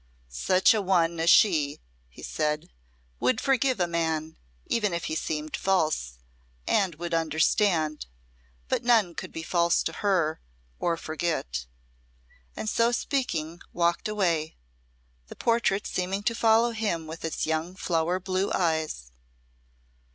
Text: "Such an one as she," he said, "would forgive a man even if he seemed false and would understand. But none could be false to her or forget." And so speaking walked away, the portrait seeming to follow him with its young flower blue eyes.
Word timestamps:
"Such 0.29 0.73
an 0.73 0.83
one 0.87 1.19
as 1.19 1.29
she," 1.29 1.79
he 2.09 2.23
said, 2.23 2.69
"would 3.19 3.39
forgive 3.39 3.79
a 3.79 3.85
man 3.85 4.35
even 4.65 4.95
if 4.95 5.03
he 5.03 5.15
seemed 5.15 5.55
false 5.55 6.17
and 6.67 6.95
would 6.95 7.13
understand. 7.13 8.07
But 8.67 8.83
none 8.83 9.13
could 9.13 9.31
be 9.31 9.43
false 9.43 9.83
to 9.83 9.93
her 9.93 10.41
or 10.79 10.97
forget." 10.97 11.67
And 12.55 12.67
so 12.67 12.91
speaking 12.91 13.61
walked 13.73 14.07
away, 14.07 14.57
the 15.27 15.35
portrait 15.35 15.85
seeming 15.85 16.23
to 16.23 16.33
follow 16.33 16.71
him 16.71 17.05
with 17.05 17.23
its 17.23 17.45
young 17.45 17.75
flower 17.75 18.19
blue 18.19 18.51
eyes. 18.53 19.11